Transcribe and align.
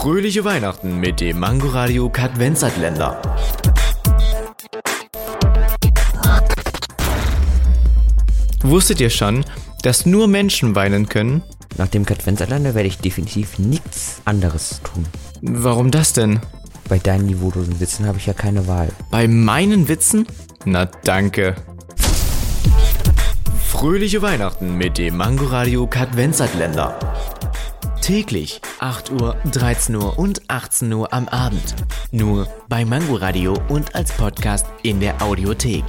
Fröhliche 0.00 0.46
Weihnachten 0.46 0.98
mit 0.98 1.20
dem 1.20 1.40
Mangoradio 1.40 2.08
Kadvenzatländer. 2.08 3.20
Wusstet 8.62 8.98
ihr 9.02 9.10
schon, 9.10 9.44
dass 9.82 10.06
nur 10.06 10.26
Menschen 10.26 10.74
weinen 10.74 11.10
können? 11.10 11.42
Nach 11.76 11.88
dem 11.88 12.06
Kadvenzatländer 12.06 12.74
werde 12.74 12.88
ich 12.88 12.96
definitiv 12.96 13.58
nichts 13.58 14.22
anderes 14.24 14.80
tun. 14.84 15.04
Warum 15.42 15.90
das 15.90 16.14
denn? 16.14 16.40
Bei 16.88 16.98
deinen 16.98 17.26
niveaulosen 17.26 17.78
Witzen 17.78 18.06
habe 18.06 18.16
ich 18.16 18.24
ja 18.24 18.32
keine 18.32 18.66
Wahl. 18.66 18.88
Bei 19.10 19.28
meinen 19.28 19.86
Witzen? 19.88 20.26
Na 20.64 20.86
danke. 20.86 21.56
Fröhliche 23.68 24.22
Weihnachten 24.22 24.78
mit 24.78 24.96
dem 24.96 25.18
Mangoradio 25.18 25.86
Kadvenzatländer. 25.86 26.98
Täglich 28.00 28.60
8 28.78 29.10
Uhr, 29.12 29.36
13 29.52 29.94
Uhr 29.94 30.18
und 30.18 30.48
18 30.48 30.92
Uhr 30.92 31.12
am 31.12 31.28
Abend. 31.28 31.74
Nur 32.10 32.48
bei 32.68 32.84
Mangoradio 32.84 33.56
und 33.68 33.94
als 33.94 34.10
Podcast 34.12 34.66
in 34.82 35.00
der 35.00 35.20
Audiothek. 35.22 35.84